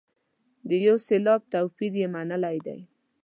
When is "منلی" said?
2.13-2.57